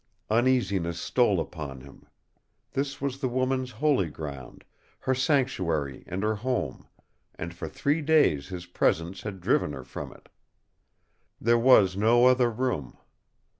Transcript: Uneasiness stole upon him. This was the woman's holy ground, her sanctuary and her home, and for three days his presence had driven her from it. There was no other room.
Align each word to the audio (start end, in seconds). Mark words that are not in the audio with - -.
Uneasiness 0.31 0.99
stole 0.99 1.39
upon 1.39 1.81
him. 1.81 2.07
This 2.71 2.99
was 2.99 3.19
the 3.19 3.29
woman's 3.29 3.69
holy 3.69 4.09
ground, 4.09 4.63
her 5.01 5.13
sanctuary 5.13 6.03
and 6.07 6.23
her 6.23 6.33
home, 6.37 6.87
and 7.35 7.53
for 7.53 7.69
three 7.69 8.01
days 8.01 8.47
his 8.47 8.65
presence 8.65 9.21
had 9.21 9.39
driven 9.39 9.73
her 9.73 9.83
from 9.83 10.11
it. 10.11 10.27
There 11.39 11.59
was 11.59 11.95
no 11.95 12.25
other 12.25 12.49
room. 12.49 12.97